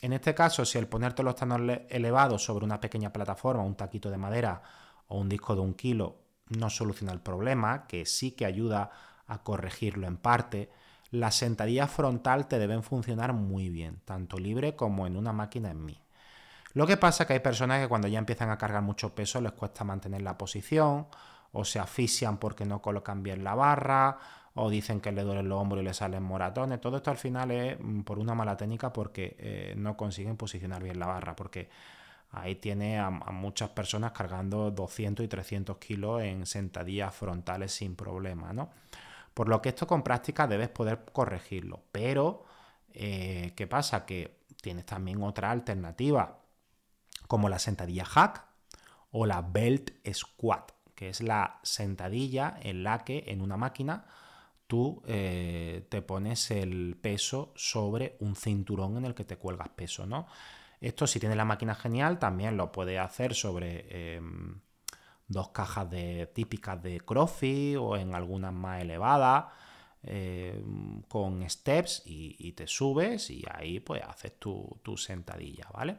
En 0.00 0.14
este 0.14 0.34
caso, 0.34 0.64
si 0.64 0.78
el 0.78 0.88
ponerte 0.88 1.22
los 1.22 1.34
tanos 1.34 1.60
elevados 1.90 2.42
sobre 2.42 2.64
una 2.64 2.80
pequeña 2.80 3.12
plataforma, 3.12 3.62
un 3.62 3.76
taquito 3.76 4.10
de 4.10 4.16
madera 4.16 4.62
o 5.08 5.18
un 5.18 5.28
disco 5.28 5.54
de 5.54 5.60
un 5.60 5.74
kilo, 5.74 6.22
no 6.48 6.70
soluciona 6.70 7.12
el 7.12 7.20
problema, 7.20 7.86
que 7.86 8.06
sí 8.06 8.30
que 8.30 8.46
ayuda 8.46 8.90
a 9.26 9.42
corregirlo 9.42 10.06
en 10.06 10.16
parte, 10.16 10.70
las 11.10 11.34
sentadillas 11.34 11.90
frontal 11.90 12.46
te 12.46 12.58
deben 12.58 12.82
funcionar 12.82 13.32
muy 13.32 13.68
bien, 13.68 14.00
tanto 14.04 14.38
libre 14.38 14.76
como 14.76 15.06
en 15.06 15.16
una 15.16 15.32
máquina 15.32 15.70
en 15.70 15.84
mí. 15.84 16.00
Lo 16.72 16.86
que 16.86 16.96
pasa 16.96 17.24
es 17.24 17.26
que 17.26 17.32
hay 17.32 17.40
personas 17.40 17.80
que 17.80 17.88
cuando 17.88 18.06
ya 18.06 18.18
empiezan 18.18 18.50
a 18.50 18.58
cargar 18.58 18.82
mucho 18.82 19.14
peso 19.14 19.40
les 19.40 19.52
cuesta 19.52 19.82
mantener 19.82 20.22
la 20.22 20.38
posición, 20.38 21.08
o 21.52 21.64
se 21.64 21.80
asfixian 21.80 22.38
porque 22.38 22.64
no 22.64 22.80
colocan 22.80 23.22
bien 23.24 23.42
la 23.42 23.54
barra, 23.54 24.18
o 24.54 24.70
dicen 24.70 25.00
que 25.00 25.10
le 25.12 25.22
duelen 25.22 25.48
los 25.48 25.60
hombros 25.60 25.82
y 25.82 25.84
le 25.84 25.94
salen 25.94 26.22
moratones. 26.22 26.80
Todo 26.80 26.98
esto 26.98 27.10
al 27.10 27.16
final 27.16 27.50
es 27.50 27.76
mm, 27.80 28.02
por 28.02 28.18
una 28.18 28.34
mala 28.34 28.56
técnica 28.56 28.92
porque 28.92 29.36
eh, 29.38 29.74
no 29.76 29.96
consiguen 29.96 30.36
posicionar 30.36 30.82
bien 30.82 30.98
la 31.00 31.06
barra, 31.06 31.34
porque 31.34 31.68
ahí 32.32 32.56
tiene 32.56 33.00
a, 33.00 33.06
a, 33.06 33.32
muchas 33.32 33.70
personas 33.70 34.12
cargando 34.12 34.70
200 34.70 35.24
y 35.24 35.28
300 35.28 35.76
kilos 35.78 36.22
en 36.22 36.46
sentadillas 36.46 37.14
frontales 37.14 37.72
sin 37.72 37.96
problema, 37.96 38.52
¿no? 38.52 38.70
Por 39.34 39.48
lo 39.48 39.62
que 39.62 39.70
esto 39.70 39.86
con 39.86 40.02
práctica 40.02 40.46
debes 40.46 40.68
poder 40.68 41.04
corregirlo. 41.12 41.84
Pero, 41.92 42.44
eh, 42.92 43.52
¿qué 43.56 43.66
pasa? 43.66 44.04
Que 44.04 44.40
tienes 44.60 44.86
también 44.86 45.22
otra 45.22 45.50
alternativa, 45.50 46.40
como 47.26 47.48
la 47.48 47.58
sentadilla 47.58 48.04
hack 48.04 48.44
o 49.12 49.26
la 49.26 49.42
belt 49.42 49.92
squat, 50.12 50.72
que 50.94 51.08
es 51.08 51.20
la 51.20 51.60
sentadilla 51.62 52.58
en 52.62 52.82
la 52.82 53.04
que 53.04 53.24
en 53.28 53.40
una 53.40 53.56
máquina 53.56 54.04
tú 54.66 55.02
eh, 55.06 55.86
te 55.88 56.02
pones 56.02 56.50
el 56.52 56.96
peso 57.00 57.52
sobre 57.56 58.16
un 58.20 58.36
cinturón 58.36 58.96
en 58.98 59.04
el 59.04 59.14
que 59.14 59.24
te 59.24 59.36
cuelgas 59.36 59.68
peso, 59.70 60.06
¿no? 60.06 60.26
Esto 60.80 61.06
si 61.06 61.18
tienes 61.18 61.36
la 61.36 61.44
máquina 61.44 61.74
genial 61.74 62.18
también 62.18 62.56
lo 62.56 62.70
puedes 62.70 62.98
hacer 62.98 63.34
sobre 63.34 64.14
em, 64.16 64.60
dos 65.30 65.48
cajas 65.50 65.88
de, 65.90 66.26
típicas 66.26 66.82
de 66.82 67.00
CrossFit 67.00 67.76
o 67.78 67.96
en 67.96 68.14
algunas 68.14 68.52
más 68.52 68.82
elevadas. 68.82 69.46
Eh, 70.02 70.64
con 71.08 71.48
steps 71.48 72.02
y, 72.06 72.52
te 72.52 72.66
subes 72.66 73.28
y 73.28 73.44
ahí 73.52 73.80
pues 73.80 74.02
haces 74.02 74.38
tu, 74.38 74.80
sentadilla, 74.96 75.68
¿vale? 75.74 75.98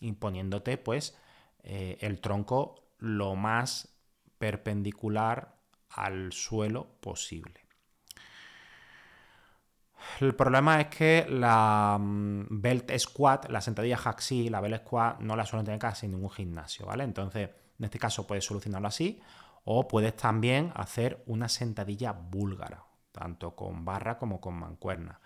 Imponiéndote 0.00 0.78
pues 0.78 1.18
eh, 1.62 1.98
el 2.00 2.18
tronco 2.20 2.82
lo 2.98 3.36
más 3.36 3.88
perpendicular 4.38 5.54
al 5.90 6.32
suelo 6.32 6.86
posible. 7.00 7.60
El 10.20 10.34
problema 10.34 10.80
es 10.80 10.86
que 10.88 11.26
la 11.28 11.98
mm, 12.00 12.46
belt 12.48 12.90
squat, 12.98 13.50
la 13.50 13.60
sentadilla 13.60 13.98
haxi, 14.02 14.48
la 14.48 14.60
belt 14.60 14.80
squat 14.84 15.20
no 15.20 15.36
la 15.36 15.44
suelen 15.44 15.66
tener 15.66 15.78
casi 15.78 16.06
en 16.06 16.12
ningún 16.12 16.30
gimnasio, 16.30 16.86
¿vale? 16.86 17.04
Entonces, 17.04 17.50
en 17.78 17.84
este 17.84 17.98
caso 17.98 18.26
puedes 18.26 18.44
solucionarlo 18.44 18.88
así 18.88 19.20
o 19.64 19.86
puedes 19.86 20.16
también 20.16 20.72
hacer 20.74 21.22
una 21.26 21.48
sentadilla 21.48 22.12
búlgara, 22.12 22.84
tanto 23.12 23.54
con 23.54 23.84
barra 23.84 24.18
como 24.18 24.40
con 24.40 24.54
mancuerna. 24.54 25.20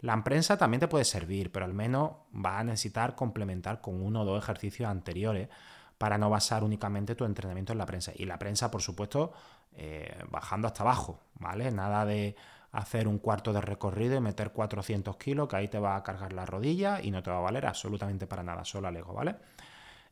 La 0.00 0.22
prensa 0.22 0.56
también 0.56 0.80
te 0.80 0.88
puede 0.88 1.04
servir, 1.04 1.50
pero 1.50 1.64
al 1.64 1.74
menos 1.74 2.12
vas 2.30 2.60
a 2.60 2.64
necesitar 2.64 3.14
complementar 3.14 3.80
con 3.80 4.00
uno 4.00 4.22
o 4.22 4.24
dos 4.24 4.42
ejercicios 4.42 4.88
anteriores 4.88 5.48
para 5.96 6.18
no 6.18 6.30
basar 6.30 6.62
únicamente 6.62 7.16
tu 7.16 7.24
entrenamiento 7.24 7.72
en 7.72 7.78
la 7.78 7.86
prensa. 7.86 8.12
Y 8.14 8.24
la 8.24 8.38
prensa, 8.38 8.70
por 8.70 8.80
supuesto, 8.80 9.32
eh, 9.72 10.22
bajando 10.30 10.68
hasta 10.68 10.82
abajo, 10.82 11.20
¿vale? 11.34 11.70
Nada 11.72 12.04
de 12.04 12.36
hacer 12.70 13.08
un 13.08 13.18
cuarto 13.18 13.52
de 13.52 13.60
recorrido 13.60 14.16
y 14.16 14.20
meter 14.20 14.52
400 14.52 15.16
kilos, 15.16 15.48
que 15.48 15.56
ahí 15.56 15.68
te 15.68 15.80
va 15.80 15.96
a 15.96 16.02
cargar 16.04 16.32
la 16.32 16.46
rodilla 16.46 17.00
y 17.02 17.10
no 17.10 17.22
te 17.22 17.30
va 17.30 17.38
a 17.38 17.40
valer 17.40 17.66
absolutamente 17.66 18.26
para 18.28 18.44
nada, 18.44 18.64
solo 18.64 18.86
al 18.86 18.96
ego, 18.96 19.14
¿vale? 19.14 19.36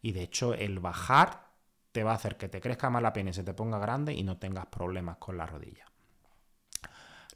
Y 0.03 0.13
de 0.13 0.23
hecho, 0.23 0.55
el 0.55 0.81
bajar 0.81 1.46
te 1.97 2.05
va 2.05 2.13
a 2.13 2.17
hacer 2.17 2.37
que 2.37 2.51
te 2.51 2.61
crezca 2.61 2.91
más 2.91 3.01
la 3.01 3.15
pierna 3.15 3.31
y 3.31 3.33
se 3.33 3.43
te 3.43 3.55
ponga 3.55 3.79
grande 3.79 4.13
y 4.13 4.23
no 4.23 4.37
tengas 4.37 4.67
problemas 4.67 5.17
con 5.17 5.39
la 5.39 5.47
rodilla. 5.47 5.87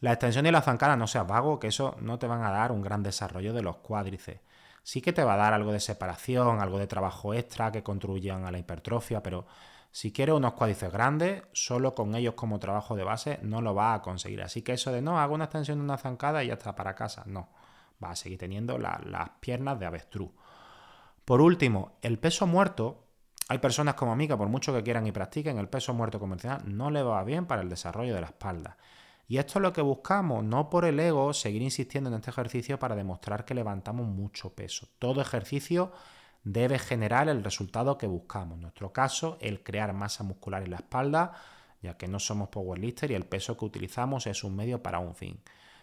La 0.00 0.12
extensión 0.12 0.44
y 0.44 0.50
la 0.50 0.60
zancada 0.60 0.96
no 0.96 1.06
seas 1.06 1.26
vago, 1.26 1.58
que 1.58 1.68
eso 1.68 1.96
no 1.98 2.18
te 2.18 2.26
van 2.26 2.42
a 2.42 2.50
dar 2.50 2.70
un 2.70 2.82
gran 2.82 3.02
desarrollo 3.02 3.54
de 3.54 3.62
los 3.62 3.78
cuádriceps. 3.78 4.42
Sí 4.82 5.00
que 5.00 5.14
te 5.14 5.24
va 5.24 5.32
a 5.32 5.38
dar 5.38 5.54
algo 5.54 5.72
de 5.72 5.80
separación, 5.80 6.60
algo 6.60 6.78
de 6.78 6.86
trabajo 6.86 7.32
extra 7.32 7.72
que 7.72 7.82
contribuyan 7.82 8.44
a 8.44 8.50
la 8.50 8.58
hipertrofia, 8.58 9.22
pero 9.22 9.46
si 9.90 10.12
quieres 10.12 10.34
unos 10.34 10.52
cuádriceps 10.52 10.92
grandes, 10.92 11.42
solo 11.54 11.94
con 11.94 12.14
ellos 12.14 12.34
como 12.34 12.58
trabajo 12.58 12.96
de 12.96 13.04
base 13.04 13.38
no 13.40 13.62
lo 13.62 13.72
vas 13.72 14.00
a 14.00 14.02
conseguir. 14.02 14.42
Así 14.42 14.60
que 14.60 14.74
eso 14.74 14.92
de 14.92 15.00
no, 15.00 15.18
hago 15.18 15.34
una 15.34 15.44
extensión 15.44 15.80
una 15.80 15.96
zancada 15.96 16.44
y 16.44 16.48
ya 16.48 16.54
está 16.54 16.76
para 16.76 16.94
casa, 16.94 17.22
no. 17.24 17.48
Vas 17.98 18.10
a 18.10 18.16
seguir 18.16 18.38
teniendo 18.38 18.76
las 18.76 19.30
piernas 19.40 19.80
de 19.80 19.86
avestruz. 19.86 20.32
Por 21.24 21.40
último, 21.40 21.96
el 22.02 22.18
peso 22.18 22.46
muerto 22.46 23.06
hay 23.50 23.58
personas 23.58 23.96
como 23.96 24.12
a 24.12 24.16
mí 24.16 24.28
que 24.28 24.36
por 24.36 24.48
mucho 24.48 24.72
que 24.72 24.84
quieran 24.84 25.08
y 25.08 25.10
practiquen 25.10 25.58
el 25.58 25.68
peso 25.68 25.92
muerto 25.92 26.20
convencional 26.20 26.62
no 26.66 26.88
le 26.88 27.02
va 27.02 27.24
bien 27.24 27.46
para 27.46 27.62
el 27.62 27.68
desarrollo 27.68 28.14
de 28.14 28.20
la 28.20 28.28
espalda. 28.28 28.76
Y 29.26 29.38
esto 29.38 29.58
es 29.58 29.62
lo 29.64 29.72
que 29.72 29.82
buscamos, 29.82 30.44
no 30.44 30.70
por 30.70 30.84
el 30.84 31.00
ego 31.00 31.32
seguir 31.32 31.60
insistiendo 31.60 32.10
en 32.10 32.14
este 32.14 32.30
ejercicio 32.30 32.78
para 32.78 32.94
demostrar 32.94 33.44
que 33.44 33.54
levantamos 33.54 34.06
mucho 34.06 34.54
peso. 34.54 34.86
Todo 35.00 35.20
ejercicio 35.20 35.90
debe 36.44 36.78
generar 36.78 37.28
el 37.28 37.42
resultado 37.42 37.98
que 37.98 38.06
buscamos. 38.06 38.54
En 38.54 38.60
nuestro 38.60 38.92
caso, 38.92 39.36
el 39.40 39.64
crear 39.64 39.94
masa 39.94 40.22
muscular 40.22 40.62
en 40.62 40.70
la 40.70 40.76
espalda, 40.76 41.32
ya 41.82 41.96
que 41.96 42.06
no 42.06 42.20
somos 42.20 42.50
powerlifter 42.50 43.10
y 43.10 43.14
el 43.14 43.26
peso 43.26 43.56
que 43.56 43.64
utilizamos 43.64 44.28
es 44.28 44.44
un 44.44 44.54
medio 44.54 44.80
para 44.80 45.00
un 45.00 45.16
fin. 45.16 45.40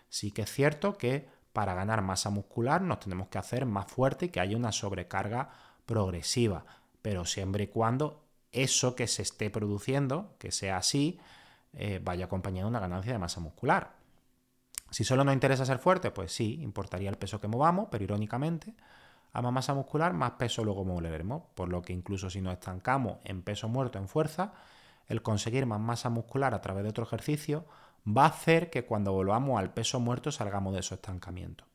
Sí 0.08 0.32
que 0.32 0.44
es 0.44 0.54
cierto 0.54 0.98
que 0.98 1.28
para 1.52 1.74
ganar 1.74 2.02
masa 2.02 2.30
muscular 2.30 2.82
nos 2.82 3.02
tenemos 3.02 3.28
que 3.28 3.40
hacer 3.40 3.66
más 3.66 3.92
fuerte 3.92 4.28
y 4.28 4.30
que 4.30 4.40
haya 4.40 4.56
una 4.56 4.72
sobrecarga 4.72 5.50
progresiva 5.86 6.64
pero 7.08 7.24
siempre 7.24 7.64
y 7.64 7.68
cuando 7.68 8.26
eso 8.52 8.94
que 8.94 9.08
se 9.08 9.22
esté 9.22 9.50
produciendo, 9.50 10.36
que 10.40 10.52
sea 10.52 10.76
así, 10.76 11.22
eh, 11.72 12.02
vaya 12.04 12.26
acompañado 12.26 12.66
de 12.66 12.72
una 12.72 12.82
ganancia 12.82 13.14
de 13.14 13.18
masa 13.18 13.40
muscular. 13.40 13.94
Si 14.92 15.06
solo 15.06 15.24
nos 15.24 15.34
interesa 15.34 15.66
ser 15.66 15.80
fuerte, 15.80 16.12
pues 16.12 16.34
sí, 16.34 16.60
importaría 16.62 17.10
el 17.10 17.16
peso 17.18 17.40
que 17.40 17.48
movamos, 17.48 17.88
pero 17.90 18.04
irónicamente, 18.04 18.76
a 19.32 19.42
más 19.42 19.54
masa 19.54 19.74
muscular, 19.74 20.12
más 20.12 20.32
peso 20.32 20.66
luego 20.66 20.84
moveremos. 20.84 21.44
Por 21.56 21.70
lo 21.70 21.82
que 21.82 21.94
incluso 21.94 22.30
si 22.30 22.42
nos 22.42 22.56
estancamos 22.56 23.20
en 23.24 23.42
peso 23.42 23.70
muerto 23.70 24.00
en 24.00 24.10
fuerza, 24.10 24.52
el 25.08 25.22
conseguir 25.22 25.66
más 25.66 25.80
masa 25.80 26.10
muscular 26.10 26.54
a 26.54 26.60
través 26.60 26.84
de 26.84 26.90
otro 26.90 27.06
ejercicio 27.06 27.64
va 28.06 28.26
a 28.26 28.32
hacer 28.32 28.70
que 28.70 28.84
cuando 28.84 29.14
volvamos 29.14 29.58
al 29.58 29.74
peso 29.74 30.02
muerto 30.02 30.30
salgamos 30.30 30.74
de 30.74 30.82
esos 30.82 30.98
estancamientos. 30.98 31.66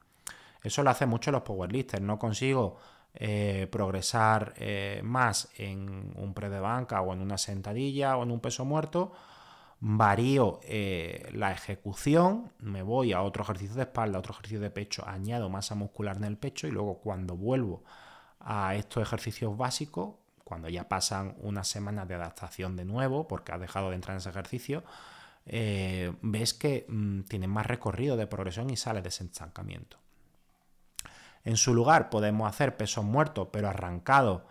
Eso 0.62 0.82
lo 0.82 0.90
hacen 0.90 1.08
mucho 1.08 1.32
los 1.32 1.40
powerlifters. 1.40 2.02
No 2.02 2.18
consigo 2.18 2.76
eh, 3.14 3.68
progresar 3.70 4.54
eh, 4.56 5.02
más 5.04 5.50
en 5.58 6.14
un 6.16 6.32
pre 6.32 6.48
de 6.48 6.60
banca 6.60 7.02
o 7.02 7.12
en 7.12 7.20
una 7.20 7.36
sentadilla 7.36 8.16
o 8.16 8.22
en 8.22 8.30
un 8.30 8.40
peso 8.40 8.64
muerto, 8.64 9.12
varío 9.80 10.60
eh, 10.62 11.28
la 11.34 11.52
ejecución, 11.52 12.52
me 12.60 12.82
voy 12.82 13.12
a 13.12 13.20
otro 13.20 13.42
ejercicio 13.42 13.76
de 13.76 13.82
espalda, 13.82 14.18
otro 14.18 14.32
ejercicio 14.32 14.60
de 14.60 14.70
pecho, 14.70 15.06
añado 15.06 15.50
masa 15.50 15.74
muscular 15.74 16.16
en 16.16 16.24
el 16.24 16.38
pecho 16.38 16.66
y 16.66 16.70
luego 16.70 17.00
cuando 17.00 17.36
vuelvo 17.36 17.84
a 18.40 18.74
estos 18.76 19.02
ejercicios 19.02 19.56
básicos, 19.58 20.14
cuando 20.42 20.68
ya 20.70 20.88
pasan 20.88 21.36
unas 21.40 21.68
semanas 21.68 22.08
de 22.08 22.14
adaptación 22.14 22.76
de 22.76 22.86
nuevo, 22.86 23.28
porque 23.28 23.52
has 23.52 23.60
dejado 23.60 23.90
de 23.90 23.96
entrar 23.96 24.14
en 24.14 24.18
ese 24.18 24.30
ejercicio, 24.30 24.84
ves 25.44 26.54
que 26.54 26.86
mm, 26.88 27.22
tienes 27.22 27.48
más 27.48 27.66
recorrido 27.66 28.16
de 28.16 28.26
progresión 28.26 28.70
y 28.70 28.76
sales 28.76 29.02
de 29.02 29.08
estancamiento. 29.10 30.01
En 31.44 31.56
su 31.56 31.74
lugar 31.74 32.08
podemos 32.10 32.48
hacer 32.48 32.76
pesos 32.76 33.04
muertos, 33.04 33.48
pero 33.52 33.68
arrancados 33.68 34.42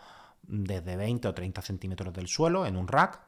desde 0.44 0.98
20 0.98 1.28
o 1.30 1.34
30 1.34 1.62
centímetros 1.62 2.14
del 2.14 2.28
suelo 2.28 2.66
en 2.66 2.76
un 2.76 2.88
rack. 2.88 3.22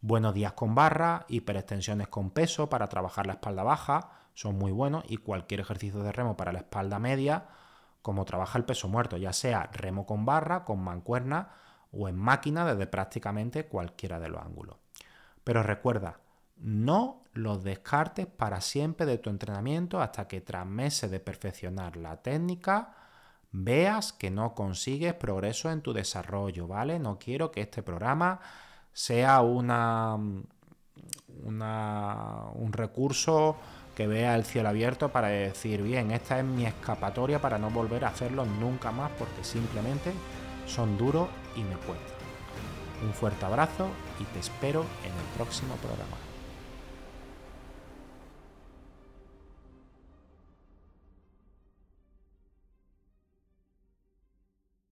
Buenos 0.00 0.34
días 0.34 0.52
con 0.52 0.74
barra, 0.74 1.24
hiperextensiones 1.28 2.08
con 2.08 2.30
peso 2.30 2.68
para 2.68 2.88
trabajar 2.88 3.26
la 3.26 3.34
espalda 3.34 3.62
baja, 3.62 4.10
son 4.34 4.58
muy 4.58 4.72
buenos 4.72 5.04
y 5.08 5.16
cualquier 5.16 5.60
ejercicio 5.60 6.02
de 6.02 6.12
remo 6.12 6.36
para 6.36 6.52
la 6.52 6.58
espalda 6.58 6.98
media, 6.98 7.46
como 8.02 8.24
trabaja 8.24 8.58
el 8.58 8.64
peso 8.64 8.88
muerto, 8.88 9.16
ya 9.16 9.32
sea 9.32 9.70
remo 9.72 10.04
con 10.04 10.26
barra, 10.26 10.64
con 10.64 10.80
mancuerna 10.80 11.50
o 11.92 12.08
en 12.08 12.16
máquina 12.16 12.64
desde 12.66 12.86
prácticamente 12.86 13.66
cualquiera 13.66 14.20
de 14.20 14.28
los 14.28 14.42
ángulos. 14.42 14.76
Pero 15.42 15.62
recuerda, 15.62 16.20
no 16.56 17.22
los 17.36 17.62
descartes 17.62 18.26
para 18.26 18.60
siempre 18.60 19.06
de 19.06 19.18
tu 19.18 19.30
entrenamiento 19.30 20.00
hasta 20.00 20.26
que 20.26 20.40
tras 20.40 20.66
meses 20.66 21.10
de 21.10 21.20
perfeccionar 21.20 21.96
la 21.96 22.22
técnica 22.22 22.94
veas 23.52 24.12
que 24.12 24.30
no 24.30 24.54
consigues 24.54 25.14
progreso 25.14 25.70
en 25.70 25.80
tu 25.80 25.92
desarrollo, 25.92 26.66
¿vale? 26.66 26.98
No 26.98 27.18
quiero 27.18 27.50
que 27.50 27.62
este 27.62 27.82
programa 27.82 28.40
sea 28.92 29.40
una, 29.40 30.14
un 30.14 30.46
recurso 32.72 33.56
que 33.94 34.06
vea 34.06 34.34
el 34.34 34.44
cielo 34.44 34.68
abierto 34.68 35.10
para 35.10 35.28
decir, 35.28 35.82
bien, 35.82 36.10
esta 36.10 36.38
es 36.38 36.44
mi 36.44 36.66
escapatoria 36.66 37.40
para 37.40 37.58
no 37.58 37.70
volver 37.70 38.04
a 38.04 38.08
hacerlo 38.08 38.44
nunca 38.44 38.92
más 38.92 39.10
porque 39.18 39.42
simplemente 39.42 40.12
son 40.66 40.98
duros 40.98 41.28
y 41.56 41.62
me 41.62 41.76
cuestan. 41.76 42.16
Un 43.02 43.12
fuerte 43.12 43.44
abrazo 43.44 43.88
y 44.20 44.24
te 44.24 44.40
espero 44.40 44.84
en 45.02 45.12
el 45.12 45.36
próximo 45.36 45.74
programa. 45.76 46.25